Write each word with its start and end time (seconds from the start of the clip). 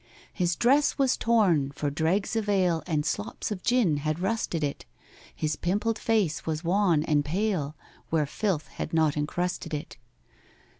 His 0.33 0.55
dress 0.55 0.97
was 0.97 1.15
torn—for 1.15 1.91
dregs 1.91 2.35
of 2.35 2.49
ale 2.49 2.81
And 2.87 3.05
slops 3.05 3.51
of 3.51 3.61
gin 3.61 3.97
had 3.97 4.19
rusted 4.19 4.63
it; 4.63 4.83
His 5.35 5.55
pimpled 5.55 5.99
face 5.99 6.43
was 6.43 6.63
wan 6.63 7.03
and 7.03 7.23
pale, 7.23 7.75
Where 8.09 8.25
filth 8.25 8.69
had 8.69 8.93
not 8.93 9.15
encrusted 9.15 9.75
it. 9.75 9.97